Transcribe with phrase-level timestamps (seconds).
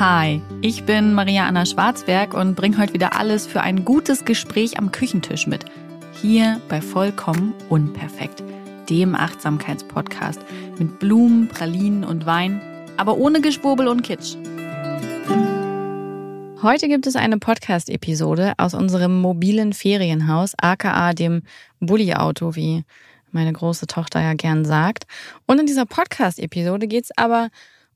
[0.00, 4.76] Hi, ich bin Maria Anna Schwarzberg und bringe heute wieder alles für ein gutes Gespräch
[4.76, 5.66] am Küchentisch mit.
[6.20, 8.42] Hier bei Vollkommen Unperfekt,
[8.90, 10.40] dem Achtsamkeitspodcast
[10.80, 12.60] mit Blumen, Pralinen und Wein,
[12.96, 14.34] aber ohne Geschwurbel und Kitsch.
[16.60, 21.42] Heute gibt es eine Podcast-Episode aus unserem mobilen Ferienhaus, aka dem
[21.78, 22.82] Bulli-Auto, wie
[23.30, 25.06] meine große Tochter ja gern sagt.
[25.46, 27.50] Und in dieser Podcast-Episode geht es aber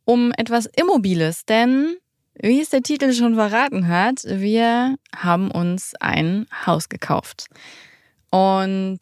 [0.08, 1.98] um etwas Immobiles, denn
[2.40, 7.48] wie es der Titel schon verraten hat, wir haben uns ein Haus gekauft.
[8.30, 9.00] Und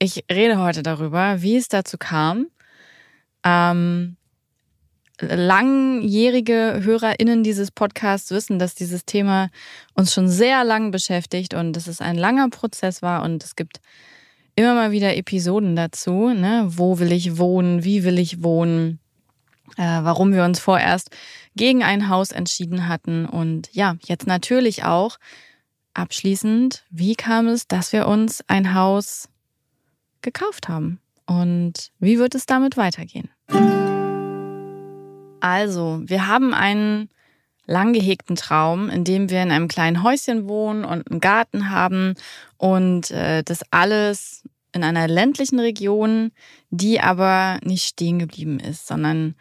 [0.00, 2.48] ich rede heute darüber, wie es dazu kam.
[3.44, 4.16] Ähm,
[5.20, 9.50] langjährige HörerInnen dieses Podcasts wissen, dass dieses Thema
[9.94, 13.80] uns schon sehr lang beschäftigt und dass es ein langer Prozess war und es gibt
[14.56, 16.30] immer mal wieder Episoden dazu.
[16.30, 16.64] Ne?
[16.66, 17.84] Wo will ich wohnen?
[17.84, 18.98] Wie will ich wohnen?
[19.76, 21.10] Äh, warum wir uns vorerst
[21.56, 23.26] gegen ein Haus entschieden hatten.
[23.26, 25.18] Und ja, jetzt natürlich auch
[25.94, 29.28] abschließend, wie kam es, dass wir uns ein Haus
[30.22, 31.00] gekauft haben?
[31.26, 33.30] Und wie wird es damit weitergehen?
[35.40, 37.08] Also, wir haben einen
[37.66, 42.14] lang gehegten Traum, in dem wir in einem kleinen Häuschen wohnen und einen Garten haben
[42.58, 44.42] und äh, das alles
[44.74, 46.32] in einer ländlichen Region,
[46.70, 49.34] die aber nicht stehen geblieben ist, sondern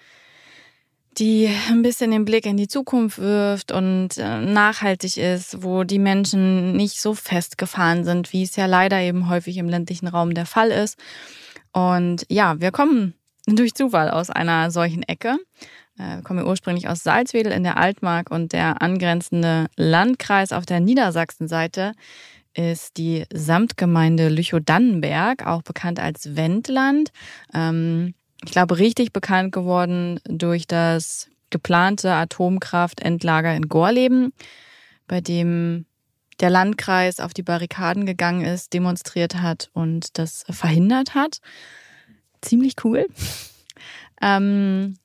[1.18, 6.00] die ein bisschen den Blick in die Zukunft wirft und äh, nachhaltig ist, wo die
[6.00, 10.46] Menschen nicht so festgefahren sind, wie es ja leider eben häufig im ländlichen Raum der
[10.46, 10.98] Fall ist.
[11.72, 13.14] Und ja, wir kommen
[13.46, 15.38] durch Zufall aus einer solchen Ecke.
[15.98, 20.80] Äh, wir kommen ursprünglich aus Salzwedel in der Altmark und der angrenzende Landkreis auf der
[20.80, 21.94] Niedersachsenseite
[22.56, 27.12] ist die Samtgemeinde Lüchow-Dannenberg, auch bekannt als Wendland.
[27.54, 28.14] Ähm,
[28.46, 34.34] ich glaube, richtig bekannt geworden durch das geplante Atomkraftendlager in Gorleben,
[35.08, 35.86] bei dem
[36.40, 41.40] der Landkreis auf die Barrikaden gegangen ist, demonstriert hat und das verhindert hat.
[42.42, 43.08] Ziemlich cool.
[44.22, 44.96] Ähm,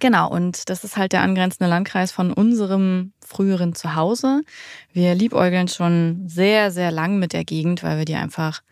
[0.00, 4.42] genau, und das ist halt der angrenzende Landkreis von unserem früheren Zuhause.
[4.92, 8.62] Wir liebäugeln schon sehr, sehr lang mit der Gegend, weil wir die einfach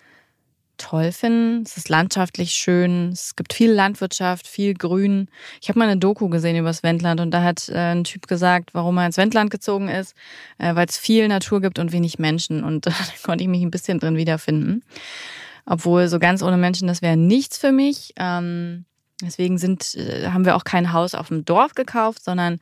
[0.77, 1.63] toll finden.
[1.63, 3.11] Es ist landschaftlich schön.
[3.13, 5.29] Es gibt viel Landwirtschaft, viel Grün.
[5.61, 8.27] Ich habe mal eine Doku gesehen über das Wendland und da hat äh, ein Typ
[8.27, 10.15] gesagt, warum er ins Wendland gezogen ist,
[10.59, 12.65] äh, weil es viel Natur gibt und wenig Menschen.
[12.65, 12.93] Und da
[13.23, 14.83] konnte ich mich ein bisschen drin wiederfinden.
[15.67, 18.13] Obwohl so ganz ohne Menschen, das wäre nichts für mich.
[18.17, 18.85] Ähm,
[19.25, 22.59] deswegen sind, äh, haben wir auch kein Haus auf dem Dorf gekauft, sondern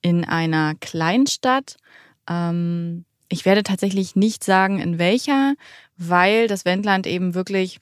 [0.00, 1.76] in einer Kleinstadt.
[2.28, 5.54] Ähm, ich werde tatsächlich nicht sagen, in welcher,
[5.96, 7.80] weil das Wendland eben wirklich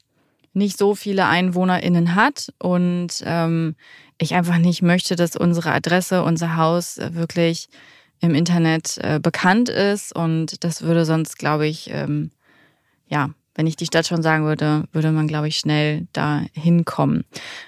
[0.53, 3.77] nicht so viele EinwohnerInnen hat und ähm,
[4.19, 7.69] ich einfach nicht möchte, dass unsere Adresse, unser Haus äh, wirklich
[8.21, 12.31] im Internet äh, bekannt ist und das würde sonst, glaube ich, ähm,
[13.09, 13.31] ja,
[13.61, 17.25] wenn ich die Stadt schon sagen würde, würde man, glaube ich, schnell da hinkommen.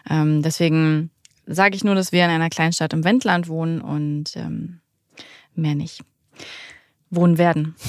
[0.09, 1.11] Ähm, deswegen
[1.45, 4.81] sage ich nur, dass wir in einer Kleinstadt im Wendland wohnen und ähm,
[5.55, 6.03] mehr nicht
[7.11, 7.77] wohnen werden.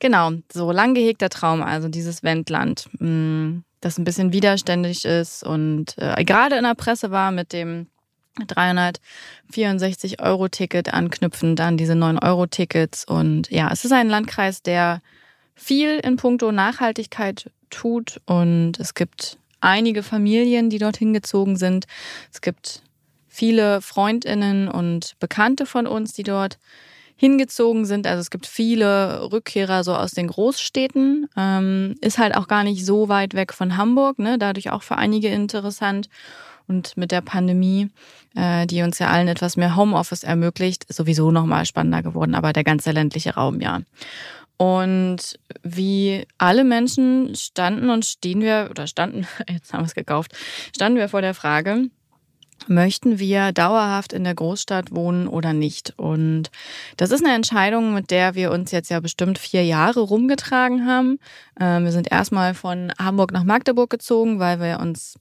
[0.00, 5.96] Genau, so lang gehegter Traum, also dieses Wendland, mm, das ein bisschen widerständig ist und
[5.96, 7.86] äh, gerade in der Presse war mit dem
[8.46, 14.60] 364 Euro Ticket anknüpfend an diese 9 Euro Tickets und ja, es ist ein Landkreis,
[14.62, 15.00] der
[15.54, 21.86] viel in puncto Nachhaltigkeit tut und es gibt einige Familien, die dorthin gezogen sind.
[22.32, 22.82] Es gibt
[23.28, 26.58] viele Freundinnen und Bekannte von uns, die dort
[27.16, 28.06] hingezogen sind.
[28.06, 31.28] Also es gibt viele Rückkehrer so aus den Großstädten.
[31.36, 34.38] Ähm, ist halt auch gar nicht so weit weg von Hamburg, ne?
[34.38, 36.08] dadurch auch für einige interessant.
[36.66, 37.90] Und mit der Pandemie,
[38.34, 42.64] äh, die uns ja allen etwas mehr Homeoffice ermöglicht, sowieso nochmal spannender geworden, aber der
[42.64, 43.80] ganze ländliche Raum, ja.
[44.56, 50.32] Und wie alle Menschen standen und stehen wir, oder standen, jetzt haben wir es gekauft,
[50.74, 51.90] standen wir vor der Frage,
[52.66, 55.92] möchten wir dauerhaft in der Großstadt wohnen oder nicht?
[55.96, 56.50] Und
[56.96, 61.18] das ist eine Entscheidung, mit der wir uns jetzt ja bestimmt vier Jahre rumgetragen haben.
[61.60, 65.18] Ähm, wir sind erstmal von Hamburg nach Magdeburg gezogen, weil wir uns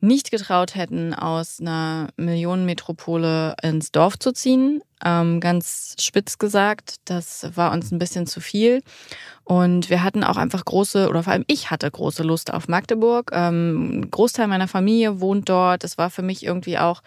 [0.00, 4.82] nicht getraut hätten, aus einer Millionenmetropole ins Dorf zu ziehen.
[5.04, 8.82] Ähm, ganz spitz gesagt, das war uns ein bisschen zu viel.
[9.44, 13.30] Und wir hatten auch einfach große, oder vor allem ich hatte große Lust auf Magdeburg.
[13.32, 15.84] Ähm, ein Großteil meiner Familie wohnt dort.
[15.84, 17.02] Es war für mich irgendwie auch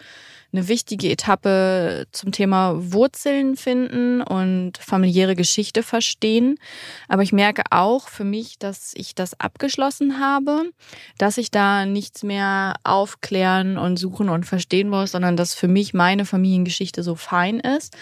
[0.52, 6.58] eine wichtige Etappe zum Thema Wurzeln finden und familiäre Geschichte verstehen.
[7.08, 10.64] Aber ich merke auch für mich, dass ich das abgeschlossen habe,
[11.18, 15.94] dass ich da nichts mehr aufklären und suchen und verstehen muss, sondern dass für mich
[15.94, 17.96] meine Familiengeschichte so fein ist.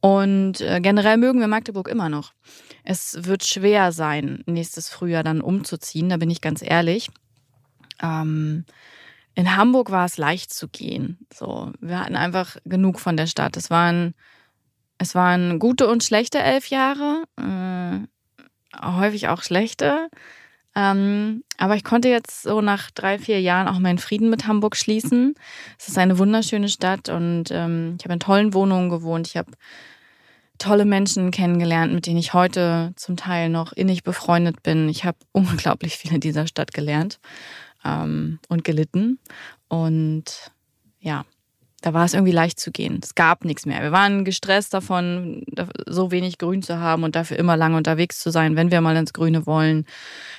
[0.00, 2.32] Und äh, generell mögen wir Magdeburg immer noch.
[2.84, 7.08] Es wird schwer sein, nächstes Frühjahr dann umzuziehen, da bin ich ganz ehrlich.
[8.02, 8.64] Ähm,
[9.34, 11.18] in Hamburg war es leicht zu gehen.
[11.32, 13.56] So, wir hatten einfach genug von der Stadt.
[13.56, 14.14] Es waren,
[14.98, 20.08] es waren gute und schlechte elf Jahre, äh, häufig auch schlechte.
[20.74, 24.76] Ähm, aber ich konnte jetzt so nach drei, vier Jahren auch meinen Frieden mit Hamburg
[24.76, 25.34] schließen.
[25.78, 29.26] Es ist eine wunderschöne Stadt und ähm, ich habe in tollen Wohnungen gewohnt.
[29.28, 29.52] Ich habe
[30.58, 34.88] tolle Menschen kennengelernt, mit denen ich heute zum Teil noch innig befreundet bin.
[34.88, 37.18] Ich habe unglaublich viel in dieser Stadt gelernt
[37.84, 39.18] ähm, und gelitten.
[39.68, 40.52] Und
[41.00, 41.24] ja,
[41.82, 43.00] da war es irgendwie leicht zu gehen.
[43.02, 43.82] Es gab nichts mehr.
[43.82, 45.44] Wir waren gestresst davon,
[45.86, 48.96] so wenig Grün zu haben und dafür immer lange unterwegs zu sein, wenn wir mal
[48.96, 49.84] ins Grüne wollen.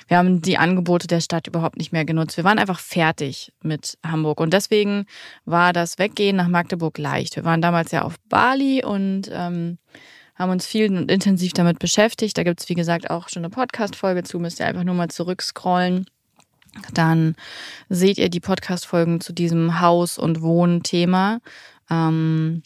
[0.08, 2.38] Wir haben die Angebote der Stadt überhaupt nicht mehr genutzt.
[2.38, 4.40] Wir waren einfach fertig mit Hamburg.
[4.40, 5.04] Und deswegen
[5.44, 7.36] war das Weggehen nach Magdeburg leicht.
[7.36, 9.76] Wir waren damals ja auf Bali und ähm,
[10.34, 12.38] haben uns viel und intensiv damit beschäftigt.
[12.38, 14.38] Da gibt es, wie gesagt, auch schon eine Podcast-Folge zu.
[14.38, 16.06] Müsst ihr einfach nur mal zurückscrollen
[16.92, 17.36] dann
[17.88, 21.40] seht ihr die Podcast-Folgen zu diesem Haus- und Wohnthema.
[21.90, 22.62] Ähm,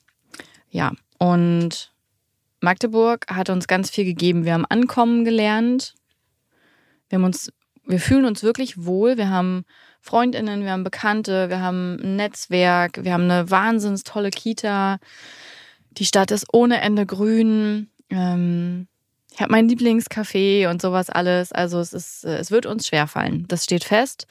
[0.71, 1.93] ja, und
[2.61, 4.45] Magdeburg hat uns ganz viel gegeben.
[4.45, 5.95] Wir haben Ankommen gelernt.
[7.09, 7.53] Wir haben uns,
[7.87, 9.17] wir fühlen uns wirklich wohl.
[9.17, 9.65] Wir haben
[10.01, 14.99] Freundinnen, wir haben Bekannte, wir haben ein Netzwerk, wir haben eine wahnsinns tolle Kita.
[15.93, 17.91] Die Stadt ist ohne Ende grün.
[18.11, 18.89] Ähm,
[19.38, 21.52] ich habe mein Lieblingscafé und sowas alles.
[21.52, 23.44] Also es ist, äh, es wird uns schwerfallen.
[23.46, 24.26] Das steht fest.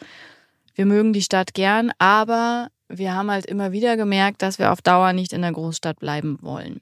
[0.75, 4.81] Wir mögen die Stadt gern, aber wir haben halt immer wieder gemerkt, dass wir auf
[4.81, 6.81] Dauer nicht in der Großstadt bleiben wollen.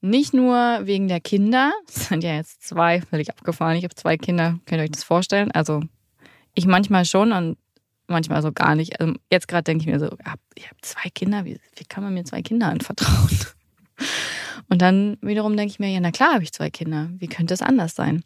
[0.00, 3.76] Nicht nur wegen der Kinder, es sind ja jetzt zwei, völlig abgefahren.
[3.76, 5.52] Ich habe zwei Kinder, könnt ihr euch das vorstellen?
[5.52, 5.84] Also
[6.54, 7.58] ich manchmal schon und
[8.08, 9.00] manchmal so gar nicht.
[9.00, 10.10] Also jetzt gerade denke ich mir so,
[10.56, 13.38] ich habe zwei Kinder, wie, wie kann man mir zwei Kinder anvertrauen?
[14.68, 17.10] Und dann wiederum denke ich mir, ja, na klar habe ich zwei Kinder.
[17.18, 18.24] Wie könnte es anders sein?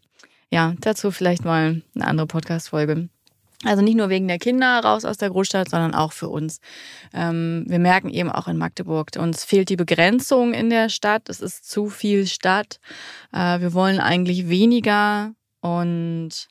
[0.51, 3.09] Ja, dazu vielleicht mal eine andere Podcast-Folge.
[3.65, 6.61] Also nicht nur wegen der Kinder raus aus der Großstadt, sondern auch für uns.
[7.15, 11.29] Ähm, wir merken eben auch in Magdeburg, uns fehlt die Begrenzung in der Stadt.
[11.29, 12.81] Es ist zu viel Stadt.
[13.33, 15.33] Äh, wir wollen eigentlich weniger.
[15.61, 16.49] Und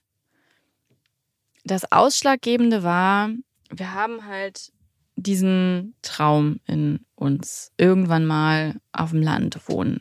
[1.63, 3.29] das Ausschlaggebende war,
[3.69, 4.71] wir haben halt
[5.15, 10.00] diesen Traum in uns, irgendwann mal auf dem Land wohnen.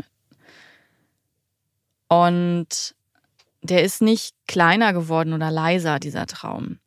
[2.09, 2.95] Und
[3.63, 6.79] der ist nicht kleiner geworden oder leiser, dieser Traum.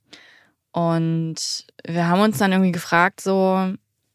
[0.72, 3.74] Und wir haben uns dann irgendwie gefragt, so,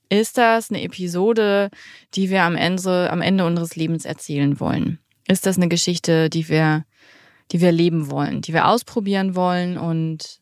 [0.09, 1.70] ist das eine Episode,
[2.15, 4.99] die wir am Ende, am Ende unseres Lebens erzählen wollen?
[5.26, 6.85] Ist das eine Geschichte, die wir,
[7.50, 10.42] die wir leben wollen, die wir ausprobieren wollen und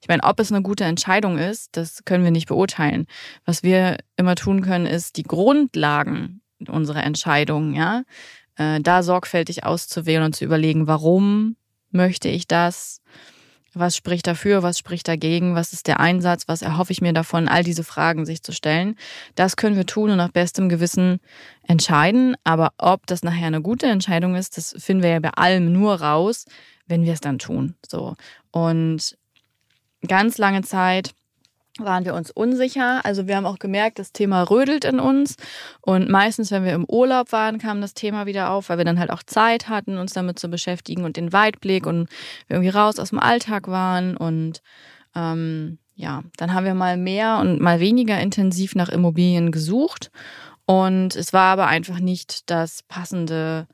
[0.00, 3.06] ich meine, ob es eine gute Entscheidung ist, das können wir nicht beurteilen.
[3.44, 8.02] Was wir immer tun können, ist die Grundlagen unserer Entscheidungen, ja,
[8.56, 11.56] äh, da sorgfältig auszuwählen und zu überlegen, warum
[11.90, 13.00] möchte ich das?
[13.72, 14.62] Was spricht dafür?
[14.62, 15.54] Was spricht dagegen?
[15.54, 16.48] Was ist der Einsatz?
[16.48, 17.46] Was erhoffe ich mir davon?
[17.46, 18.96] All diese Fragen sich zu stellen.
[19.36, 21.20] Das können wir tun und nach bestem Gewissen
[21.62, 22.34] entscheiden.
[22.42, 26.00] Aber ob das nachher eine gute Entscheidung ist, das finden wir ja bei allem nur
[26.00, 26.46] raus,
[26.86, 27.76] wenn wir es dann tun.
[27.86, 28.16] So.
[28.50, 29.16] Und
[30.06, 31.12] ganz lange Zeit
[31.78, 33.04] waren wir uns unsicher.
[33.04, 35.36] Also wir haben auch gemerkt, das Thema rödelt in uns.
[35.80, 38.98] Und meistens, wenn wir im Urlaub waren, kam das Thema wieder auf, weil wir dann
[38.98, 42.08] halt auch Zeit hatten, uns damit zu beschäftigen und den Weitblick und
[42.48, 44.16] irgendwie raus aus dem Alltag waren.
[44.16, 44.62] Und
[45.14, 50.10] ähm, ja, dann haben wir mal mehr und mal weniger intensiv nach Immobilien gesucht.
[50.66, 53.66] Und es war aber einfach nicht das passende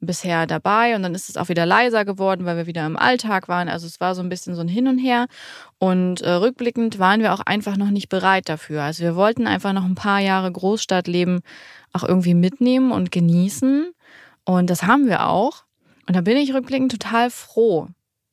[0.00, 3.48] bisher dabei und dann ist es auch wieder leiser geworden, weil wir wieder im Alltag
[3.48, 3.68] waren.
[3.68, 5.26] Also es war so ein bisschen so ein Hin und Her.
[5.78, 8.82] Und äh, rückblickend waren wir auch einfach noch nicht bereit dafür.
[8.82, 11.40] Also wir wollten einfach noch ein paar Jahre Großstadtleben
[11.92, 13.92] auch irgendwie mitnehmen und genießen.
[14.44, 15.64] Und das haben wir auch.
[16.06, 17.88] Und da bin ich rückblickend total froh,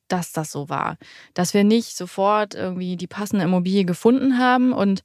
[0.08, 0.96] dass das so war.
[1.34, 5.02] Dass wir nicht sofort irgendwie die passende Immobilie gefunden haben und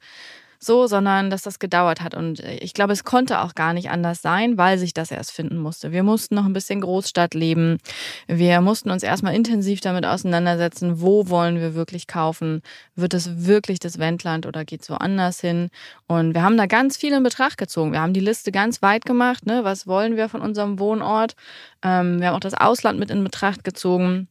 [0.64, 2.14] so, sondern dass das gedauert hat.
[2.14, 5.32] Und äh, ich glaube, es konnte auch gar nicht anders sein, weil sich das erst
[5.32, 5.92] finden musste.
[5.92, 7.80] Wir mussten noch ein bisschen Großstadt leben.
[8.28, 12.62] Wir mussten uns erstmal intensiv damit auseinandersetzen, wo wollen wir wirklich kaufen?
[12.96, 15.70] Wird es wirklich das Wendland oder geht es woanders hin?
[16.08, 17.92] Und wir haben da ganz viel in Betracht gezogen.
[17.92, 19.48] Wir haben die Liste ganz weit gemacht.
[19.48, 19.64] Ne?
[19.64, 21.36] Was wollen wir von unserem Wohnort?
[21.84, 24.28] Ähm, wir haben auch das Ausland mit in Betracht gezogen.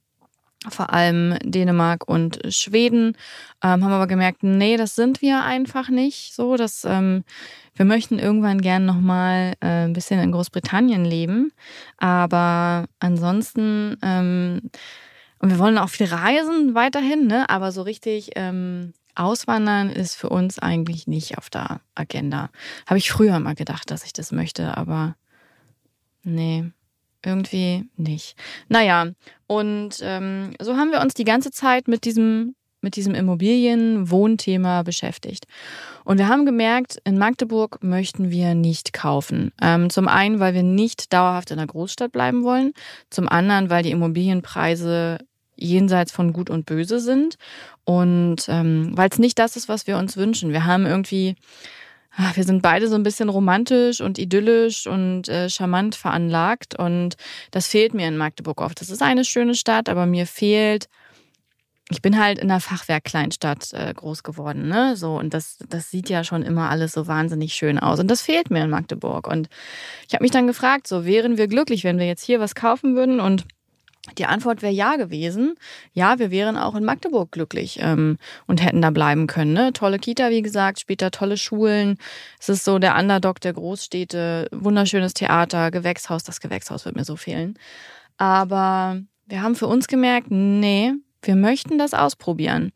[0.69, 3.17] Vor allem Dänemark und Schweden,
[3.62, 6.57] ähm, haben aber gemerkt, nee, das sind wir einfach nicht so.
[6.57, 7.25] Dass, ähm,
[7.75, 11.52] wir möchten irgendwann gern nochmal äh, ein bisschen in Großbritannien leben.
[11.97, 14.71] Aber ansonsten, ähm,
[15.38, 17.49] und wir wollen auch viel reisen weiterhin, ne?
[17.49, 22.50] aber so richtig ähm, auswandern ist für uns eigentlich nicht auf der Agenda.
[22.87, 25.17] Habe ich früher mal gedacht, dass ich das möchte, aber
[26.23, 26.71] nee
[27.25, 28.37] irgendwie nicht.
[28.69, 29.09] Naja,
[29.47, 35.47] und ähm, so haben wir uns die ganze Zeit mit diesem, mit diesem Immobilien-Wohnthema beschäftigt.
[36.05, 39.53] Und wir haben gemerkt, in Magdeburg möchten wir nicht kaufen.
[39.61, 42.73] Ähm, zum einen, weil wir nicht dauerhaft in der Großstadt bleiben wollen.
[43.11, 45.19] Zum anderen, weil die Immobilienpreise
[45.57, 47.37] jenseits von Gut und Böse sind.
[47.85, 50.53] Und ähm, weil es nicht das ist, was wir uns wünschen.
[50.53, 51.37] Wir haben irgendwie
[52.23, 57.17] Ah, wir sind beide so ein bisschen romantisch und idyllisch und äh, charmant veranlagt und
[57.50, 58.79] das fehlt mir in Magdeburg oft.
[58.83, 60.89] Das ist eine schöne Stadt, aber mir fehlt
[61.93, 64.95] ich bin halt in einer Fachwerk-Kleinstadt äh, groß geworden, ne?
[64.97, 67.99] So, und das, das sieht ja schon immer alles so wahnsinnig schön aus.
[67.99, 69.27] Und das fehlt mir in Magdeburg.
[69.27, 69.49] Und
[70.07, 72.95] ich habe mich dann gefragt, so wären wir glücklich, wenn wir jetzt hier was kaufen
[72.95, 73.45] würden und
[74.16, 75.54] die Antwort wäre ja gewesen.
[75.92, 78.16] Ja, wir wären auch in Magdeburg glücklich ähm,
[78.47, 79.52] und hätten da bleiben können.
[79.52, 79.73] Ne?
[79.73, 81.99] Tolle Kita, wie gesagt, später tolle Schulen.
[82.38, 86.25] Es ist so der Underdog der Großstädte, wunderschönes Theater, Gewächshaus.
[86.25, 87.59] Das Gewächshaus wird mir so fehlen.
[88.16, 90.92] Aber wir haben für uns gemerkt, nee,
[91.23, 92.73] wir möchten das ausprobieren.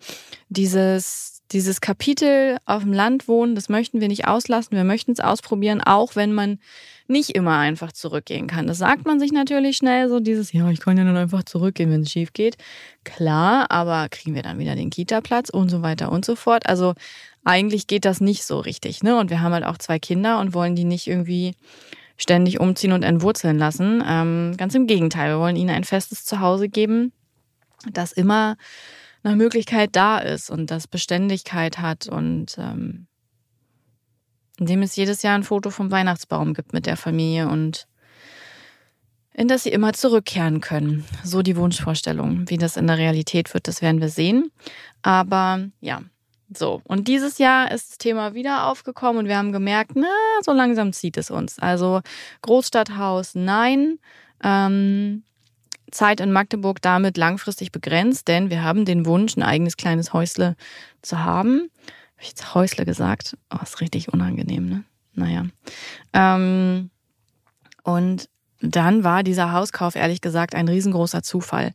[0.51, 4.77] Dieses, dieses Kapitel auf dem Land wohnen, das möchten wir nicht auslassen.
[4.77, 6.59] Wir möchten es ausprobieren, auch wenn man
[7.07, 8.67] nicht immer einfach zurückgehen kann.
[8.67, 11.91] Das sagt man sich natürlich schnell, so dieses, ja, ich kann ja dann einfach zurückgehen,
[11.91, 12.57] wenn es schief geht.
[13.05, 16.67] Klar, aber kriegen wir dann wieder den Kita-Platz und so weiter und so fort.
[16.67, 16.95] Also
[17.45, 19.19] eigentlich geht das nicht so richtig, ne?
[19.19, 21.55] Und wir haben halt auch zwei Kinder und wollen die nicht irgendwie
[22.17, 24.03] ständig umziehen und entwurzeln lassen.
[24.07, 27.13] Ähm, ganz im Gegenteil, wir wollen ihnen ein festes Zuhause geben,
[27.93, 28.57] das immer
[29.23, 33.07] nach Möglichkeit da ist und das Beständigkeit hat und ähm,
[34.59, 37.87] in dem es jedes Jahr ein Foto vom Weihnachtsbaum gibt mit der Familie und
[39.33, 41.05] in das sie immer zurückkehren können.
[41.25, 42.49] So die Wunschvorstellung.
[42.49, 44.53] Wie das in der Realität wird, das werden wir sehen.
[45.03, 46.03] Aber ja,
[46.57, 46.83] so.
[46.85, 50.07] Und dieses Jahr ist das Thema wieder aufgekommen und wir haben gemerkt, na,
[50.43, 51.59] so langsam zieht es uns.
[51.59, 52.01] Also
[52.43, 53.99] Großstadthaus, nein.
[54.43, 55.25] Ähm,
[55.91, 60.57] Zeit in Magdeburg damit langfristig begrenzt, denn wir haben den Wunsch, ein eigenes kleines Häusle
[61.03, 61.71] zu haben
[62.25, 63.37] ich jetzt Häusle gesagt?
[63.53, 64.85] Oh, ist richtig unangenehm, ne?
[65.15, 65.47] Naja.
[66.13, 66.91] Ähm,
[67.85, 68.29] und
[68.73, 71.73] dann war dieser Hauskauf ehrlich gesagt ein riesengroßer Zufall.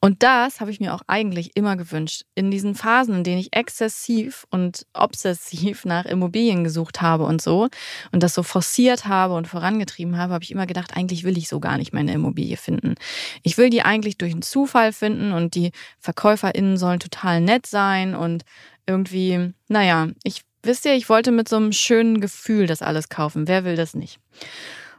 [0.00, 2.22] Und das habe ich mir auch eigentlich immer gewünscht.
[2.34, 7.68] In diesen Phasen, in denen ich exzessiv und obsessiv nach Immobilien gesucht habe und so
[8.12, 11.48] und das so forciert habe und vorangetrieben habe, habe ich immer gedacht, eigentlich will ich
[11.48, 12.96] so gar nicht meine Immobilie finden.
[13.42, 18.14] Ich will die eigentlich durch einen Zufall finden und die VerkäuferInnen sollen total nett sein
[18.14, 18.44] und
[18.86, 23.48] irgendwie, naja, ich wisst ihr, ich wollte mit so einem schönen Gefühl das alles kaufen.
[23.48, 24.18] Wer will das nicht?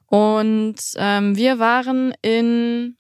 [0.08, 2.96] Und ähm, wir waren in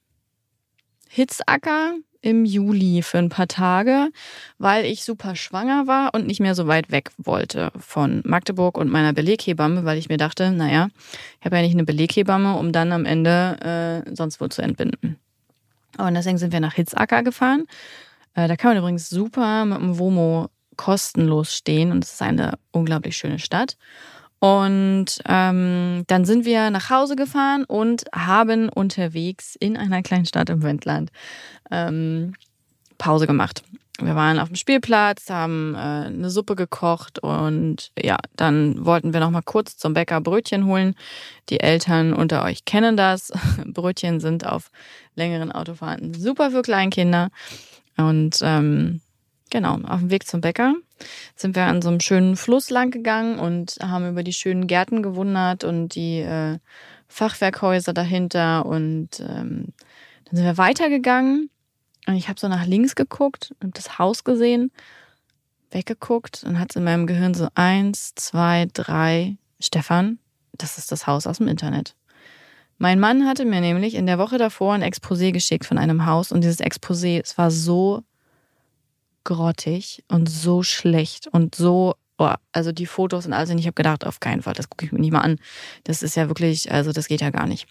[1.09, 4.09] Hitzacker im Juli für ein paar Tage,
[4.57, 8.89] weil ich super schwanger war und nicht mehr so weit weg wollte von Magdeburg und
[8.89, 10.89] meiner Beleghebamme, weil ich mir dachte, naja,
[11.39, 15.17] ich habe ja nicht eine Beleghebamme, um dann am Ende äh, sonst wo zu entbinden.
[15.97, 17.65] Und deswegen sind wir nach Hitzacker gefahren.
[18.33, 22.53] Äh, da kann man übrigens super mit dem Womo kostenlos stehen und es ist eine
[22.71, 23.77] unglaublich schöne Stadt.
[24.39, 30.49] Und ähm, dann sind wir nach Hause gefahren und haben unterwegs in einer kleinen Stadt
[30.49, 31.11] im Wendland
[31.71, 32.33] ähm,
[32.99, 33.63] Pause gemacht.
[33.99, 39.19] Wir waren auf dem Spielplatz, haben äh, eine Suppe gekocht und ja, dann wollten wir
[39.19, 40.93] noch mal kurz zum Bäcker Brötchen holen.
[41.49, 43.33] Die Eltern unter euch kennen das.
[43.65, 44.69] Brötchen sind auf
[45.15, 47.29] längeren Autofahrten super für Kleinkinder.
[47.97, 49.01] Und ähm,
[49.49, 50.75] Genau, auf dem Weg zum Bäcker
[51.35, 55.03] sind wir an so einem schönen Fluss lang gegangen und haben über die schönen Gärten
[55.03, 56.57] gewundert und die äh,
[57.07, 58.65] Fachwerkhäuser dahinter.
[58.65, 59.73] Und ähm,
[60.25, 61.49] dann sind wir weitergegangen
[62.07, 64.71] und ich habe so nach links geguckt und das Haus gesehen,
[65.71, 70.19] weggeguckt und hat in meinem Gehirn so eins, zwei, drei, Stefan,
[70.53, 71.95] das ist das Haus aus dem Internet.
[72.77, 76.31] Mein Mann hatte mir nämlich in der Woche davor ein Exposé geschickt von einem Haus
[76.31, 78.03] und dieses Exposé, es war so
[79.27, 83.49] grottig und so schlecht und so, oh, also die Fotos und alles.
[83.51, 85.37] Und ich habe gedacht, auf keinen Fall, das gucke ich mir nicht mal an.
[85.83, 87.67] Das ist ja wirklich, also das geht ja gar nicht.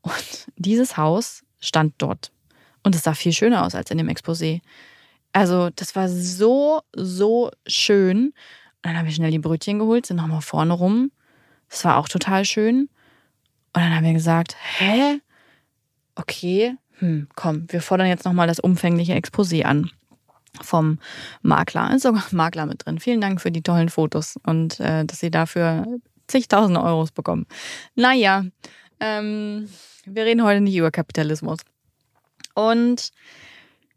[0.00, 2.32] Und dieses Haus stand dort.
[2.82, 4.62] Und es sah viel schöner aus als in dem Exposé.
[5.32, 8.28] Also, das war so, so schön.
[8.28, 8.34] Und
[8.82, 11.12] dann habe ich schnell die Brötchen geholt, sind nochmal vorne rum.
[11.68, 12.88] Das war auch total schön.
[13.74, 15.20] Und dann haben wir gesagt, hä?
[16.14, 19.90] Okay, hm, komm, wir fordern jetzt nochmal das umfängliche Exposé an
[20.60, 20.98] vom
[21.42, 21.94] Makler.
[21.94, 22.98] Ist sogar Makler mit drin.
[22.98, 25.86] Vielen Dank für die tollen Fotos und äh, dass Sie dafür
[26.26, 27.46] zigtausende Euros bekommen.
[27.94, 28.44] Naja,
[29.00, 29.68] ähm,
[30.04, 31.58] wir reden heute nicht über Kapitalismus.
[32.54, 33.10] Und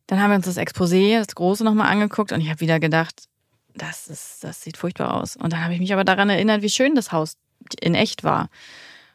[0.08, 3.28] dann haben wir uns das Exposé, das große, nochmal angeguckt und ich habe wieder gedacht,
[3.74, 5.36] das, ist, das sieht furchtbar aus.
[5.36, 7.38] Und dann habe ich mich aber daran erinnert, wie schön das Haus
[7.80, 8.50] in echt war.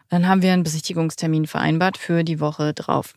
[0.09, 3.15] Dann haben wir einen Besichtigungstermin vereinbart für die Woche drauf.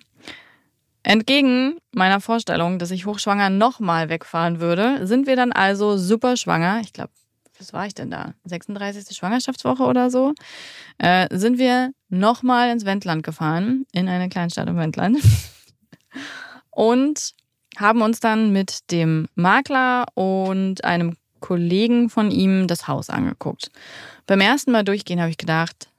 [1.03, 6.81] Entgegen meiner Vorstellung, dass ich hochschwanger nochmal wegfahren würde, sind wir dann also super schwanger.
[6.81, 7.11] Ich glaube,
[7.57, 8.33] was war ich denn da?
[8.45, 9.15] 36.
[9.15, 10.33] Schwangerschaftswoche oder so?
[10.97, 15.19] Äh, sind wir nochmal ins Wendland gefahren, in eine Kleinstadt im Wendland.
[16.71, 17.33] Und
[17.77, 23.71] haben uns dann mit dem Makler und einem Kollegen von ihm das Haus angeguckt.
[24.25, 25.89] Beim ersten Mal durchgehen habe ich gedacht,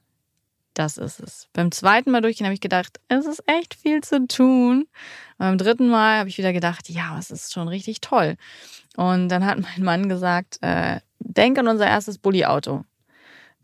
[0.74, 1.48] das ist es.
[1.52, 4.86] Beim zweiten Mal durchgehen habe ich gedacht, es ist echt viel zu tun.
[5.38, 8.36] Und beim dritten Mal habe ich wieder gedacht, ja, es ist schon richtig toll.
[8.96, 12.84] Und dann hat mein Mann gesagt, äh, denk an unser erstes Bulli-Auto.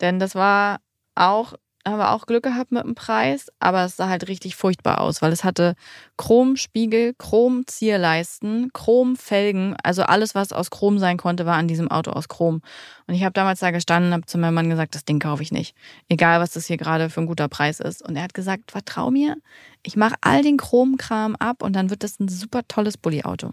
[0.01, 0.81] Denn das war
[1.15, 1.55] auch
[1.87, 5.23] haben wir auch Glück gehabt mit dem Preis, aber es sah halt richtig furchtbar aus,
[5.23, 5.75] weil es hatte
[6.17, 12.29] Chromspiegel, Chrom-Zierleisten, Chrom-Felgen, also alles, was aus Chrom sein konnte, war an diesem Auto aus
[12.29, 12.61] Chrom.
[13.07, 15.53] Und ich habe damals da gestanden, habe zu meinem Mann gesagt, das Ding kaufe ich
[15.53, 15.77] nicht,
[16.09, 18.03] egal was das hier gerade für ein guter Preis ist.
[18.03, 19.37] Und er hat gesagt, vertrau mir,
[19.85, 23.51] ich mache all den Chromkram ab und dann wird das ein super tolles Bulli-Auto.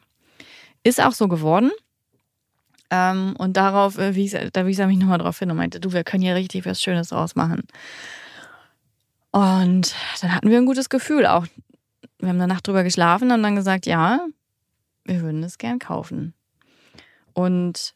[0.84, 1.72] Ist auch so geworden.
[2.90, 4.12] Ähm, und darauf äh,
[4.52, 6.82] da wies er mich nochmal drauf hin und meinte, du, wir können hier richtig was
[6.82, 7.64] Schönes draus machen.
[9.34, 11.48] Und dann hatten wir ein gutes Gefühl auch.
[12.20, 14.26] Wir haben Nacht drüber geschlafen und dann gesagt, ja,
[15.06, 16.34] wir würden es gern kaufen.
[17.34, 17.96] Und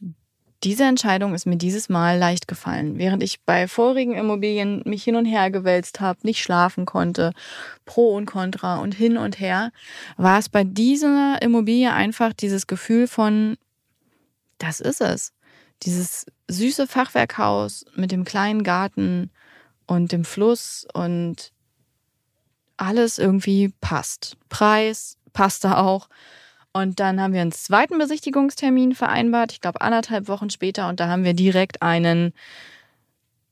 [0.63, 2.97] diese Entscheidung ist mir dieses Mal leicht gefallen.
[2.97, 7.33] Während ich bei vorigen Immobilien mich hin und her gewälzt habe, nicht schlafen konnte,
[7.85, 9.71] pro und contra und hin und her,
[10.17, 13.57] war es bei dieser Immobilie einfach dieses Gefühl von,
[14.57, 15.33] das ist es.
[15.83, 19.29] Dieses süße Fachwerkhaus mit dem kleinen Garten,
[19.87, 21.51] und dem Fluss und
[22.77, 24.37] alles irgendwie passt.
[24.49, 26.09] Preis passt da auch.
[26.73, 30.87] Und dann haben wir einen zweiten Besichtigungstermin vereinbart, ich glaube anderthalb Wochen später.
[30.89, 32.33] Und da haben wir direkt einen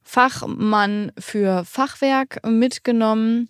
[0.03, 3.49] Fachmann für Fachwerk mitgenommen,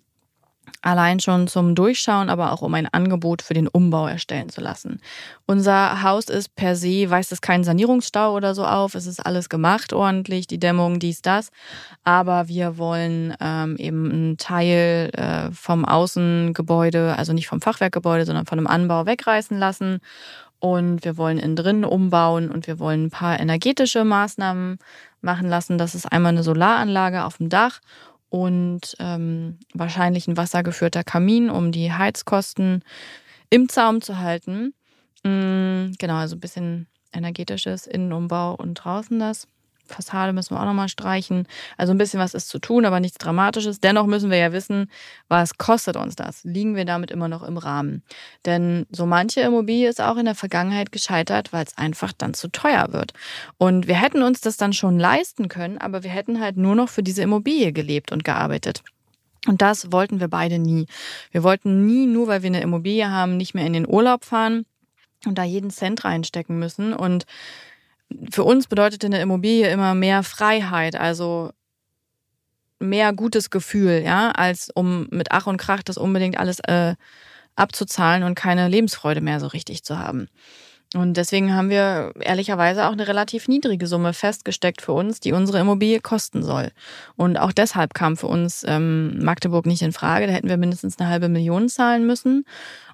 [0.82, 5.00] Allein schon zum Durchschauen, aber auch um ein Angebot für den Umbau erstellen zu lassen.
[5.46, 8.94] Unser Haus ist per se, weist es keinen Sanierungsstau oder so auf.
[8.94, 11.50] Es ist alles gemacht ordentlich, die Dämmung, dies, das.
[12.04, 18.46] Aber wir wollen ähm, eben einen Teil äh, vom Außengebäude, also nicht vom Fachwerkgebäude, sondern
[18.46, 20.00] von einem Anbau wegreißen lassen.
[20.58, 24.78] Und wir wollen innen drin umbauen und wir wollen ein paar energetische Maßnahmen
[25.20, 25.78] machen lassen.
[25.78, 27.80] Das ist einmal eine Solaranlage auf dem Dach
[28.28, 32.82] und ähm, wahrscheinlich ein wassergeführter Kamin, um die Heizkosten
[33.50, 34.74] im Zaum zu halten.
[35.24, 39.48] Mhm, genau, also ein bisschen energetisches Innenumbau und draußen das.
[39.88, 41.46] Fassade müssen wir auch nochmal streichen.
[41.76, 43.80] Also ein bisschen was ist zu tun, aber nichts Dramatisches.
[43.80, 44.90] Dennoch müssen wir ja wissen,
[45.28, 46.44] was kostet uns das?
[46.44, 48.02] Liegen wir damit immer noch im Rahmen?
[48.44, 52.48] Denn so manche Immobilie ist auch in der Vergangenheit gescheitert, weil es einfach dann zu
[52.48, 53.12] teuer wird.
[53.58, 56.88] Und wir hätten uns das dann schon leisten können, aber wir hätten halt nur noch
[56.88, 58.82] für diese Immobilie gelebt und gearbeitet.
[59.46, 60.86] Und das wollten wir beide nie.
[61.30, 64.66] Wir wollten nie, nur weil wir eine Immobilie haben, nicht mehr in den Urlaub fahren
[65.24, 66.92] und da jeden Cent reinstecken müssen.
[66.92, 67.26] Und
[68.30, 71.50] für uns bedeutete eine Immobilie immer mehr Freiheit, also
[72.78, 76.94] mehr gutes Gefühl, ja, als um mit Ach und Krach das unbedingt alles äh,
[77.56, 80.28] abzuzahlen und keine Lebensfreude mehr so richtig zu haben.
[80.94, 85.58] Und deswegen haben wir ehrlicherweise auch eine relativ niedrige Summe festgesteckt für uns, die unsere
[85.58, 86.70] Immobilie kosten soll.
[87.16, 90.26] Und auch deshalb kam für uns ähm, Magdeburg nicht in Frage.
[90.26, 92.44] Da hätten wir mindestens eine halbe Million zahlen müssen.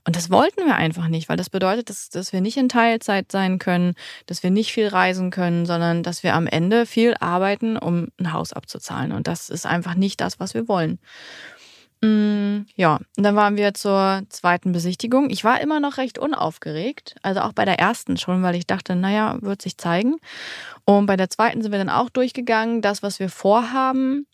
[0.04, 3.30] Und das wollten wir einfach nicht, weil das bedeutet, dass, dass wir nicht in Teilzeit
[3.30, 3.94] sein können,
[4.26, 8.32] dass wir nicht viel reisen können, sondern dass wir am Ende viel arbeiten, um ein
[8.32, 9.12] Haus abzuzahlen.
[9.12, 10.98] Und das ist einfach nicht das, was wir wollen.
[12.02, 15.30] Mm, ja, und dann waren wir zur zweiten Besichtigung.
[15.30, 18.96] Ich war immer noch recht unaufgeregt, also auch bei der ersten schon, weil ich dachte,
[18.96, 20.16] naja, wird sich zeigen.
[20.84, 22.82] Und bei der zweiten sind wir dann auch durchgegangen.
[22.82, 24.26] Das, was wir vorhaben,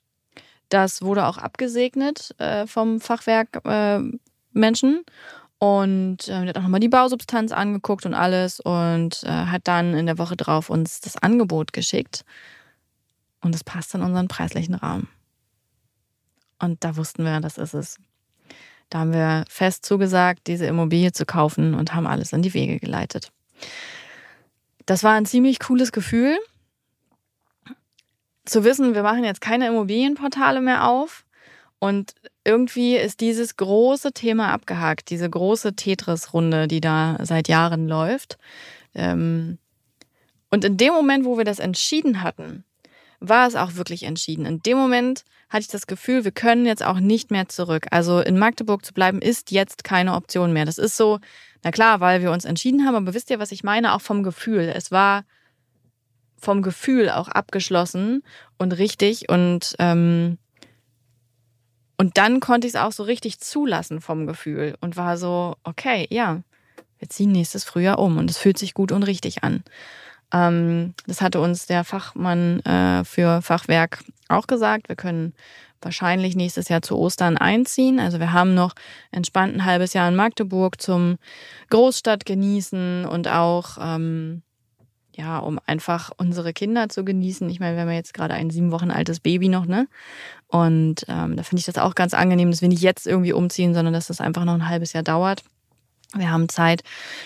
[0.70, 4.00] das wurde auch abgesegnet äh, vom Fachwerk äh,
[4.52, 5.04] Menschen.
[5.59, 10.07] Und äh, hat auch nochmal die Bausubstanz angeguckt und alles und äh, hat dann in
[10.07, 12.24] der Woche drauf uns das Angebot geschickt.
[13.42, 15.09] Und es passt in unseren preislichen Rahmen.
[16.59, 17.99] Und da wussten wir, das ist es.
[18.90, 22.79] Da haben wir fest zugesagt, diese Immobilie zu kaufen und haben alles in die Wege
[22.79, 23.31] geleitet.
[24.87, 26.38] Das war ein ziemlich cooles Gefühl.
[28.47, 31.27] Zu wissen, wir machen jetzt keine Immobilienportale mehr auf
[31.81, 38.38] Und irgendwie ist dieses große Thema abgehakt, diese große Tetris-Runde, die da seit Jahren läuft.
[38.94, 39.59] Ähm,
[40.51, 42.64] und in dem Moment, wo wir das entschieden hatten,
[43.20, 44.46] war es auch wirklich entschieden.
[44.46, 47.87] In dem Moment hatte ich das Gefühl, wir können jetzt auch nicht mehr zurück.
[47.90, 50.64] Also in Magdeburg zu bleiben ist jetzt keine Option mehr.
[50.64, 51.18] Das ist so,
[51.64, 53.94] na klar, weil wir uns entschieden haben, aber wisst ihr, was ich meine?
[53.94, 54.72] Auch vom Gefühl.
[54.74, 55.24] Es war
[56.37, 58.22] vom Gefühl auch abgeschlossen
[58.59, 60.38] und richtig und ähm,
[62.00, 66.07] und dann konnte ich es auch so richtig zulassen vom Gefühl und war so, okay,
[66.11, 66.42] ja,
[66.98, 69.64] wir ziehen nächstes Frühjahr um und es fühlt sich gut und richtig an.
[70.33, 74.88] Ähm, das hatte uns der Fachmann äh, für Fachwerk auch gesagt.
[74.88, 75.35] Wir können
[75.81, 78.01] wahrscheinlich nächstes Jahr zu Ostern einziehen.
[78.01, 78.75] Also wir haben noch
[79.12, 81.19] entspannt ein halbes Jahr in Magdeburg zum
[81.71, 84.43] Großstadt genießen und auch ähm,
[85.19, 87.51] ja, um einfach unsere Kinder zu genießen.
[87.51, 89.88] Ich meine, wir haben ja jetzt gerade ein sieben Wochen altes Baby noch, ne?
[90.47, 93.75] Und ähm, da finde ich das auch ganz angenehm, dass wir nicht jetzt irgendwie umziehen,
[93.75, 95.43] sondern dass das einfach noch ein halbes Jahr dauert.
[96.14, 96.85] Wir haben Zeit,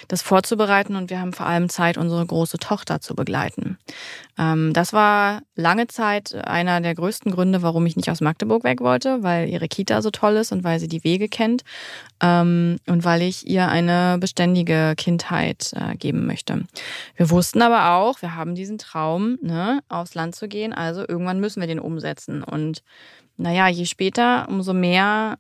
[0.09, 3.79] das vorzubereiten und wir haben vor allem Zeit, unsere große Tochter zu begleiten.
[4.37, 8.81] Ähm, das war lange Zeit einer der größten Gründe, warum ich nicht aus Magdeburg weg
[8.81, 11.63] wollte, weil ihre Kita so toll ist und weil sie die Wege kennt
[12.21, 16.65] ähm, und weil ich ihr eine beständige Kindheit äh, geben möchte.
[17.15, 21.39] Wir wussten aber auch, wir haben diesen Traum, ne, aufs Land zu gehen, also irgendwann
[21.39, 22.43] müssen wir den umsetzen.
[22.43, 22.83] Und
[23.37, 25.39] naja, je später, umso mehr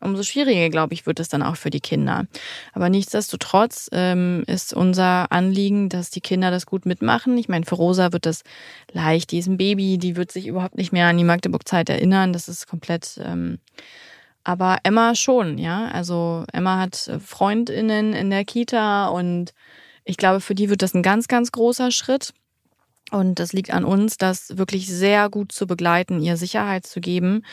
[0.00, 2.26] umso schwieriger, glaube ich, wird es dann auch für die Kinder.
[2.72, 7.36] Aber nichtsdestotrotz ähm, ist unser Anliegen, dass die Kinder das gut mitmachen.
[7.38, 8.42] Ich meine, für Rosa wird das
[8.92, 9.30] leicht.
[9.30, 12.32] Die ist ein Baby, die wird sich überhaupt nicht mehr an die Magdeburg-Zeit erinnern.
[12.32, 13.20] Das ist komplett.
[13.22, 13.58] Ähm,
[14.44, 15.88] aber Emma schon, ja.
[15.88, 19.54] Also Emma hat Freundinnen in der Kita und
[20.04, 22.34] ich glaube, für die wird das ein ganz, ganz großer Schritt.
[23.10, 27.44] Und das liegt an uns, das wirklich sehr gut zu begleiten, ihr Sicherheit zu geben.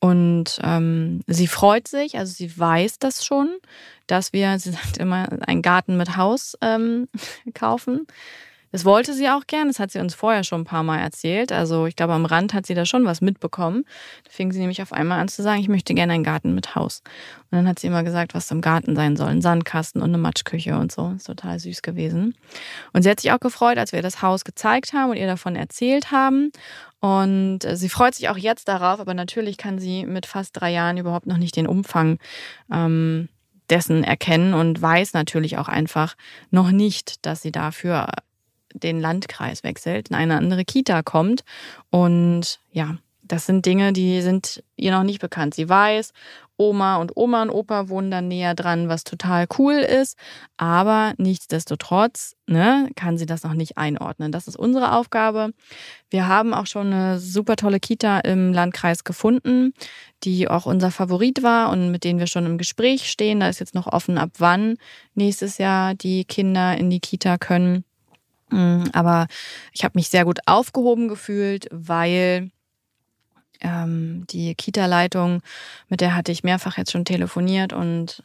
[0.00, 3.48] Und ähm, sie freut sich, also sie weiß das schon,
[4.06, 7.08] dass wir, sie sagt immer, einen Garten mit Haus ähm,
[7.54, 8.06] kaufen.
[8.72, 11.52] Das wollte sie auch gern, das hat sie uns vorher schon ein paar Mal erzählt.
[11.52, 13.84] Also ich glaube, am Rand hat sie da schon was mitbekommen.
[14.24, 16.74] Da fing sie nämlich auf einmal an zu sagen, ich möchte gerne einen Garten mit
[16.74, 17.02] Haus.
[17.50, 19.28] Und dann hat sie immer gesagt, was im Garten sein soll.
[19.28, 21.12] Ein Sandkasten und eine Matschküche und so.
[21.16, 22.34] ist total süß gewesen.
[22.92, 25.56] Und sie hat sich auch gefreut, als wir das Haus gezeigt haben und ihr davon
[25.56, 26.50] erzählt haben.
[27.00, 30.72] Und äh, sie freut sich auch jetzt darauf, aber natürlich kann sie mit fast drei
[30.72, 32.18] Jahren überhaupt noch nicht den Umfang
[32.72, 33.28] ähm,
[33.70, 36.16] dessen erkennen und weiß natürlich auch einfach
[36.50, 38.08] noch nicht, dass sie dafür
[38.82, 41.42] den Landkreis wechselt, in eine andere Kita kommt.
[41.90, 45.54] Und ja, das sind Dinge, die sind ihr noch nicht bekannt.
[45.54, 46.12] Sie weiß,
[46.56, 50.18] Oma und Oma und Opa wohnen dann näher dran, was total cool ist.
[50.56, 54.32] Aber nichtsdestotrotz ne, kann sie das noch nicht einordnen.
[54.32, 55.52] Das ist unsere Aufgabe.
[56.10, 59.72] Wir haben auch schon eine super tolle Kita im Landkreis gefunden,
[60.24, 63.40] die auch unser Favorit war und mit denen wir schon im Gespräch stehen.
[63.40, 64.78] Da ist jetzt noch offen, ab wann
[65.14, 67.84] nächstes Jahr die Kinder in die Kita können.
[68.50, 69.26] Mm, aber
[69.72, 72.50] ich habe mich sehr gut aufgehoben gefühlt, weil
[73.60, 75.42] ähm, die Kita-Leitung,
[75.88, 78.22] mit der hatte ich mehrfach jetzt schon telefoniert und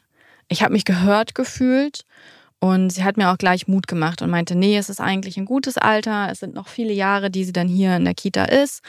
[0.47, 2.05] ich habe mich gehört gefühlt.
[2.63, 5.43] Und sie hat mir auch gleich Mut gemacht und meinte, nee, es ist eigentlich ein
[5.43, 6.29] gutes Alter.
[6.31, 8.81] Es sind noch viele Jahre, die sie dann hier in der Kita ist.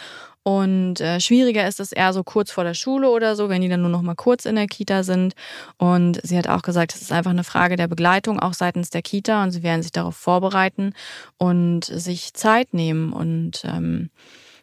[0.44, 3.68] Und äh, schwieriger ist es eher so kurz vor der Schule oder so, wenn die
[3.68, 5.34] dann nur noch mal kurz in der Kita sind.
[5.76, 9.02] Und sie hat auch gesagt, es ist einfach eine Frage der Begleitung, auch seitens der
[9.02, 9.42] Kita.
[9.42, 10.92] Und sie werden sich darauf vorbereiten
[11.36, 13.12] und sich Zeit nehmen.
[13.12, 14.10] Und ähm,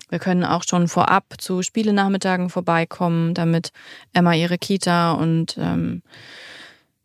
[0.08, 3.74] wir können auch schon vorab zu Spielenachmittagen vorbeikommen, damit
[4.14, 6.02] Emma ihre Kita und ähm,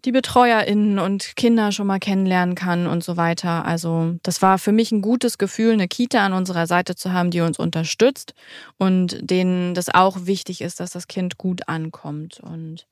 [0.06, 3.64] die BetreuerInnen und Kinder schon mal kennenlernen kann und so weiter.
[3.64, 7.32] Also das war für mich ein gutes Gefühl, eine Kita an unserer Seite zu haben,
[7.32, 8.32] die uns unterstützt
[8.78, 12.38] und denen das auch wichtig ist, dass das Kind gut ankommt.
[12.38, 12.86] Und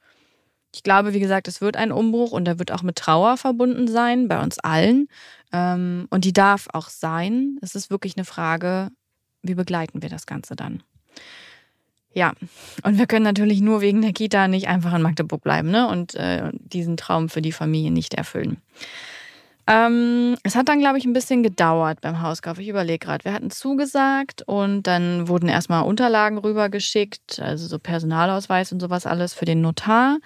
[0.75, 3.87] ich glaube, wie gesagt, es wird ein Umbruch und er wird auch mit Trauer verbunden
[3.87, 5.07] sein, bei uns allen.
[5.53, 7.59] Ähm, und die darf auch sein.
[7.63, 8.91] Es ist wirklich eine Frage,
[9.41, 10.83] wie begleiten wir das Ganze dann?
[12.15, 12.33] Ja,
[12.85, 15.89] und wir können natürlich nur wegen der Kita nicht einfach in Magdeburg bleiben ne?
[15.89, 18.59] und äh, diesen Traum für die Familie nicht erfüllen.
[19.67, 22.59] Ähm, es hat dann, glaube ich, ein bisschen gedauert beim Hauskauf.
[22.59, 28.73] Ich überlege gerade, wir hatten zugesagt und dann wurden erstmal Unterlagen rübergeschickt, also so Personalausweis
[28.73, 30.19] und sowas alles für den Notar.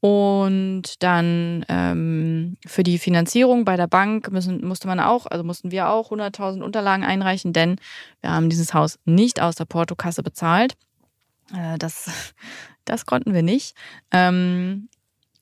[0.00, 5.70] Und dann ähm, für die Finanzierung bei der Bank müssen, musste man auch, also mussten
[5.70, 7.76] wir auch 100.000 Unterlagen einreichen, denn
[8.20, 10.74] wir haben dieses Haus nicht aus der Portokasse bezahlt.
[11.54, 12.34] Äh, das,
[12.84, 13.76] das konnten wir nicht.
[14.10, 14.88] Ähm,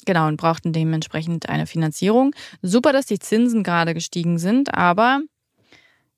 [0.06, 2.34] genau, und brauchten dementsprechend eine Finanzierung.
[2.62, 5.22] Super, dass die Zinsen gerade gestiegen sind, aber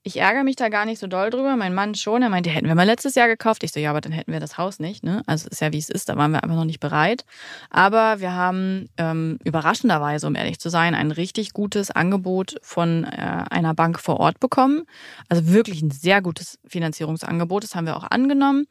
[0.04, 1.56] ich ärgere mich da gar nicht so doll drüber.
[1.56, 2.22] Mein Mann schon.
[2.22, 3.62] Er meinte, hätten wir mal letztes Jahr gekauft.
[3.62, 5.04] Ich so, ja, aber dann hätten wir das Haus nicht.
[5.04, 5.22] Ne?
[5.26, 6.08] Also ist ja wie es ist.
[6.08, 7.24] Da waren wir einfach noch nicht bereit.
[7.70, 13.44] Aber wir haben ähm, überraschenderweise, um ehrlich zu sein, ein richtig gutes Angebot von äh,
[13.48, 14.82] einer Bank vor Ort bekommen.
[15.28, 17.62] Also wirklich ein sehr gutes Finanzierungsangebot.
[17.62, 18.66] Das haben wir auch angenommen.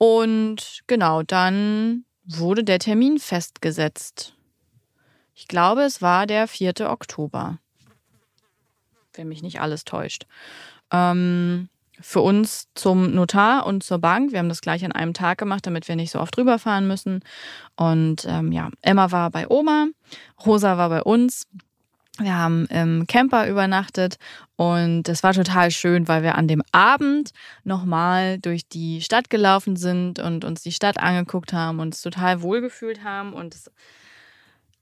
[0.00, 4.34] Und genau, dann wurde der Termin festgesetzt.
[5.34, 6.90] Ich glaube, es war der 4.
[6.90, 7.58] Oktober
[9.14, 10.26] wenn mich nicht alles täuscht.
[10.90, 11.68] Ähm,
[12.00, 14.32] für uns zum Notar und zur Bank.
[14.32, 17.20] Wir haben das gleich an einem Tag gemacht, damit wir nicht so oft rüberfahren müssen.
[17.76, 19.88] Und ähm, ja, Emma war bei Oma,
[20.44, 21.46] Rosa war bei uns.
[22.18, 24.16] Wir haben im Camper übernachtet
[24.56, 27.30] und es war total schön, weil wir an dem Abend
[27.64, 32.42] nochmal durch die Stadt gelaufen sind und uns die Stadt angeguckt haben und uns total
[32.42, 33.70] wohlgefühlt haben und es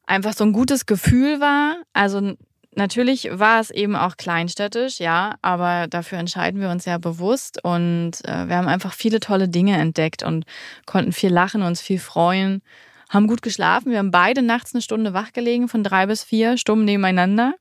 [0.07, 1.77] einfach so ein gutes Gefühl war.
[1.93, 2.35] Also
[2.79, 8.12] Natürlich war es eben auch kleinstädtisch, ja, aber dafür entscheiden wir uns ja bewusst und
[8.25, 10.45] äh, wir haben einfach viele tolle Dinge entdeckt und
[10.87, 12.62] konnten viel lachen, uns viel freuen,
[13.09, 13.90] haben gut geschlafen.
[13.90, 17.55] Wir haben beide nachts eine Stunde wach gelegen, von drei bis vier, stumm nebeneinander.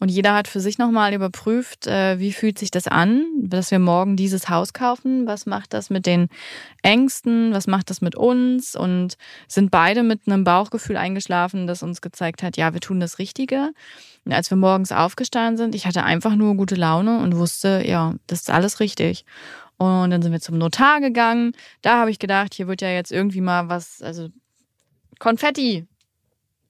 [0.00, 3.78] Und jeder hat für sich nochmal überprüft, äh, wie fühlt sich das an, dass wir
[3.78, 5.26] morgen dieses Haus kaufen?
[5.26, 6.28] Was macht das mit den
[6.82, 7.52] Ängsten?
[7.52, 8.74] Was macht das mit uns?
[8.74, 13.18] Und sind beide mit einem Bauchgefühl eingeschlafen, das uns gezeigt hat, ja, wir tun das
[13.18, 13.72] Richtige.
[14.24, 18.14] Und als wir morgens aufgestanden sind, ich hatte einfach nur gute Laune und wusste, ja,
[18.26, 19.26] das ist alles richtig.
[19.76, 21.52] Und dann sind wir zum Notar gegangen.
[21.82, 24.28] Da habe ich gedacht, hier wird ja jetzt irgendwie mal was, also
[25.20, 25.86] Konfetti,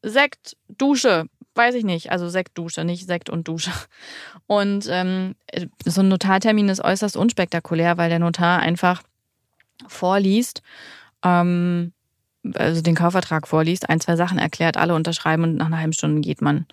[0.02, 2.12] Sekt, Dusche, weiß ich nicht.
[2.12, 3.72] Also Sektdusche, nicht Sekt und Dusche.
[4.46, 5.36] Und ähm,
[5.84, 9.02] so ein Notartermin ist äußerst unspektakulär, weil der Notar einfach
[9.86, 10.62] vorliest,
[11.24, 11.92] ähm,
[12.55, 16.20] also den Kaufvertrag vorliest, ein, zwei Sachen erklärt, alle unterschreiben und nach einer halben Stunde
[16.20, 16.66] geht man.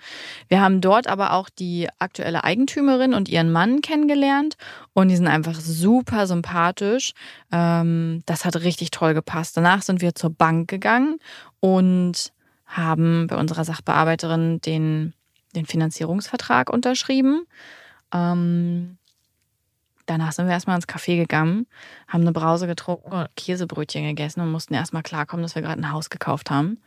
[0.48, 4.56] Wir haben dort aber auch die aktuelle Eigentümerin und ihren Mann kennengelernt
[4.94, 7.14] und die sind einfach super sympathisch.
[7.52, 9.58] Ähm, das hat richtig toll gepasst.
[9.58, 11.20] Danach sind wir zur Bank gegangen
[11.60, 12.32] und
[12.66, 15.14] haben bei unserer Sachbearbeiterin den,
[15.56, 17.46] den Finanzierungsvertrag unterschrieben.
[18.14, 18.97] Ähm,
[20.08, 21.68] danach sind wir erstmal ins Café gegangen,
[22.08, 26.10] haben eine Brause getrunken, Käsebrötchen gegessen und mussten erstmal klarkommen, dass wir gerade ein Haus
[26.10, 26.80] gekauft haben.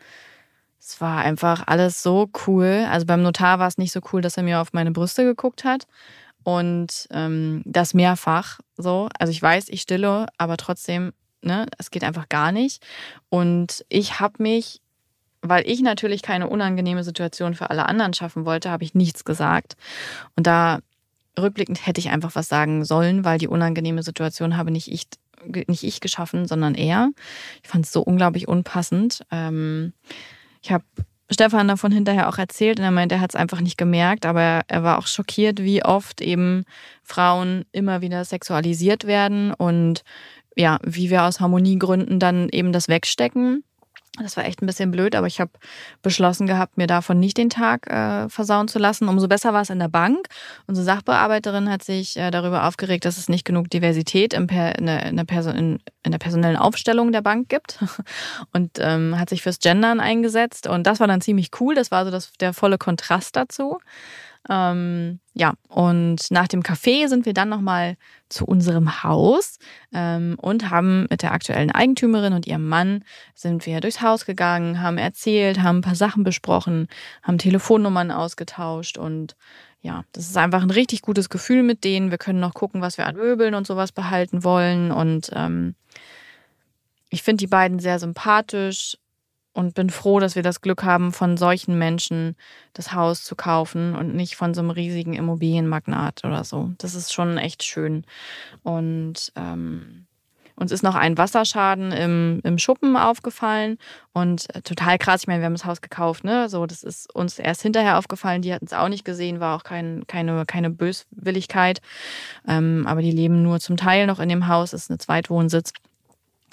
[0.81, 2.87] Es war einfach alles so cool.
[2.91, 5.63] Also beim Notar war es nicht so cool, dass er mir auf meine Brüste geguckt
[5.63, 5.87] hat.
[6.43, 9.09] Und ähm, das mehrfach so.
[9.19, 12.83] Also ich weiß, ich stille, aber trotzdem, ne, es geht einfach gar nicht.
[13.29, 14.81] Und ich habe mich
[15.43, 19.77] weil ich natürlich keine unangenehme Situation für alle anderen schaffen wollte, habe ich nichts gesagt.
[20.37, 20.81] Und da
[21.39, 25.07] rückblickend hätte ich einfach was sagen sollen, weil die unangenehme Situation habe nicht ich,
[25.67, 27.11] nicht ich geschaffen, sondern er.
[27.63, 29.25] Ich fand es so unglaublich unpassend.
[29.31, 29.93] Ähm,
[30.63, 30.85] ich habe
[31.31, 34.63] Stefan davon hinterher auch erzählt und er meint, er hat es einfach nicht gemerkt, aber
[34.67, 36.65] er war auch schockiert, wie oft eben
[37.05, 40.03] Frauen immer wieder sexualisiert werden und
[40.57, 43.63] ja, wie wir aus Harmoniegründen dann eben das wegstecken.
[44.23, 45.51] Das war echt ein bisschen blöd, aber ich habe
[46.03, 49.09] beschlossen gehabt, mir davon nicht den Tag äh, versauen zu lassen.
[49.09, 50.27] Umso besser war es in der Bank.
[50.67, 54.87] Unsere Sachbearbeiterin hat sich äh, darüber aufgeregt, dass es nicht genug Diversität in, per, in,
[54.87, 57.79] der, in, der Person, in, der personellen Aufstellung der Bank gibt
[58.53, 60.67] und ähm, hat sich fürs Gendern eingesetzt.
[60.67, 61.75] Und das war dann ziemlich cool.
[61.75, 63.79] Das war so das, der volle Kontrast dazu.
[64.49, 67.97] Ähm, ja, und nach dem Café sind wir dann nochmal
[68.29, 69.59] zu unserem Haus
[69.93, 74.81] ähm, und haben mit der aktuellen Eigentümerin und ihrem Mann sind wir durchs Haus gegangen,
[74.81, 76.89] haben erzählt, haben ein paar Sachen besprochen,
[77.23, 79.37] haben Telefonnummern ausgetauscht und
[79.83, 82.11] ja, das ist einfach ein richtig gutes Gefühl mit denen.
[82.11, 85.75] Wir können noch gucken, was wir an Möbeln und sowas behalten wollen und ähm,
[87.11, 88.97] ich finde die beiden sehr sympathisch
[89.53, 92.37] und bin froh, dass wir das Glück haben, von solchen Menschen
[92.73, 96.71] das Haus zu kaufen und nicht von so einem riesigen Immobilienmagnat oder so.
[96.79, 98.05] Das ist schon echt schön.
[98.63, 100.07] Und ähm,
[100.61, 103.79] uns ist noch ein Wasserschaden im, im Schuppen aufgefallen
[104.13, 105.23] und äh, total krass.
[105.23, 106.51] Ich meine, wir haben das Haus gekauft, ne?
[106.51, 108.43] So, das ist uns erst hinterher aufgefallen.
[108.43, 111.81] Die hatten es auch nicht gesehen, war auch kein, keine, keine Böswilligkeit.
[112.47, 115.73] Ähm, aber die leben nur zum Teil noch in dem Haus, ist eine Zweitwohnsitz.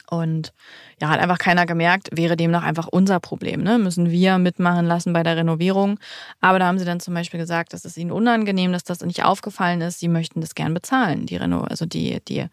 [0.09, 0.53] Und
[1.01, 3.61] ja, hat einfach keiner gemerkt, wäre demnach einfach unser Problem.
[3.61, 3.77] Ne?
[3.77, 5.99] Müssen wir mitmachen lassen bei der Renovierung.
[6.39, 9.23] Aber da haben sie dann zum Beispiel gesagt, dass es ihnen unangenehm, dass das nicht
[9.23, 9.99] aufgefallen ist.
[9.99, 12.45] Sie möchten das gern bezahlen, die Reno, also die, die,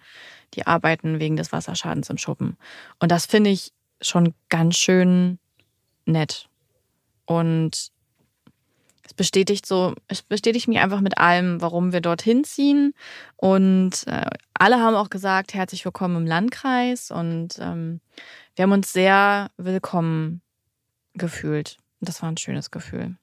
[0.54, 2.56] die Arbeiten wegen des Wasserschadens im Schuppen.
[2.98, 5.38] Und das finde ich schon ganz schön
[6.06, 6.48] nett.
[7.26, 7.93] Und
[9.14, 12.94] es bestätigt so, es bestätigt mich einfach mit allem, warum wir dorthin ziehen.
[13.37, 17.12] Und äh, alle haben auch gesagt, herzlich willkommen im Landkreis.
[17.12, 18.00] Und ähm,
[18.57, 20.42] wir haben uns sehr willkommen
[21.14, 21.77] gefühlt.
[22.00, 23.16] Das war ein schönes Gefühl.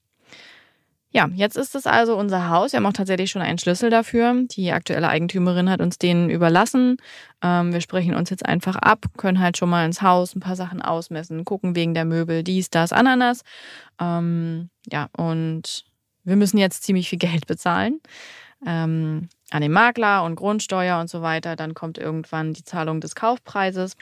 [1.14, 2.72] Ja, jetzt ist es also unser Haus.
[2.72, 4.34] Wir haben auch tatsächlich schon einen Schlüssel dafür.
[4.52, 6.98] Die aktuelle Eigentümerin hat uns den überlassen.
[7.42, 10.56] Ähm, wir sprechen uns jetzt einfach ab, können halt schon mal ins Haus ein paar
[10.56, 13.42] Sachen ausmessen, gucken wegen der Möbel, dies, das, Ananas.
[14.00, 15.84] Ähm, ja, und
[16.24, 18.00] wir müssen jetzt ziemlich viel Geld bezahlen
[18.66, 21.56] ähm, an den Makler und Grundsteuer und so weiter.
[21.56, 23.98] Dann kommt irgendwann die Zahlung des Kaufpreises.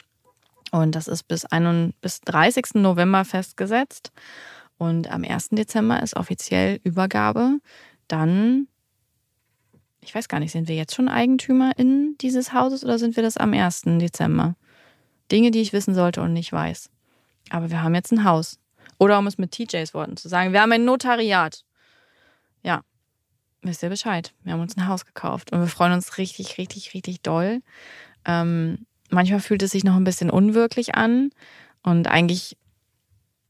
[0.70, 2.74] Und das ist bis, 31, bis 30.
[2.74, 4.12] November festgesetzt.
[4.80, 5.50] Und am 1.
[5.50, 7.58] Dezember ist offiziell Übergabe.
[8.08, 8.66] Dann,
[10.00, 13.22] ich weiß gar nicht, sind wir jetzt schon Eigentümer in dieses Hauses oder sind wir
[13.22, 13.82] das am 1.
[13.98, 14.56] Dezember?
[15.30, 16.88] Dinge, die ich wissen sollte und nicht weiß.
[17.50, 18.58] Aber wir haben jetzt ein Haus.
[18.96, 21.62] Oder um es mit TJs Worten zu sagen, wir haben ein Notariat.
[22.62, 22.80] Ja,
[23.60, 24.32] wisst ihr Bescheid.
[24.44, 27.60] Wir haben uns ein Haus gekauft und wir freuen uns richtig, richtig, richtig doll.
[28.24, 31.32] Ähm, manchmal fühlt es sich noch ein bisschen unwirklich an
[31.82, 32.56] und eigentlich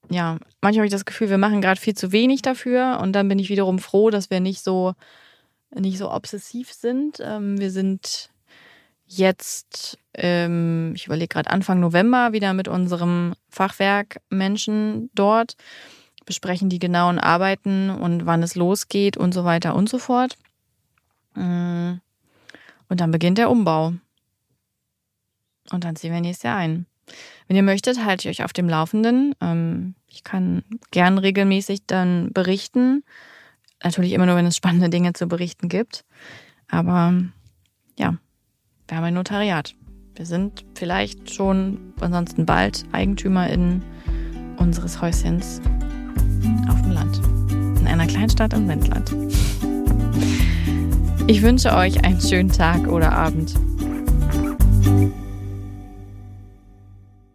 [0.08, 3.28] ja, manchmal habe ich das Gefühl, wir machen gerade viel zu wenig dafür und dann
[3.28, 4.94] bin ich wiederum froh, dass wir nicht so,
[5.74, 7.18] nicht so obsessiv sind.
[7.20, 8.30] Ähm, wir sind
[9.06, 15.56] jetzt, ähm, ich überlege gerade Anfang November wieder mit unserem Fachwerkmenschen dort,
[16.26, 20.36] besprechen die genauen Arbeiten und wann es losgeht und so weiter und so fort.
[21.34, 21.94] Mm.
[22.88, 23.94] Und dann beginnt der Umbau.
[25.70, 26.86] Und dann ziehen wir nächstes Jahr ein.
[27.46, 29.34] Wenn ihr möchtet, halte ich euch auf dem Laufenden.
[29.40, 33.02] Ähm, ich kann gern regelmäßig dann berichten.
[33.82, 36.04] Natürlich immer nur, wenn es spannende Dinge zu berichten gibt.
[36.68, 37.14] Aber
[37.98, 38.16] ja,
[38.88, 39.74] wir haben ein Notariat.
[40.14, 43.82] Wir sind vielleicht schon, ansonsten bald, EigentümerInnen
[44.58, 45.60] unseres Häuschens
[46.68, 47.20] auf dem Land.
[47.80, 49.10] In einer Kleinstadt im Wendland.
[51.26, 53.54] Ich wünsche euch einen schönen Tag oder Abend.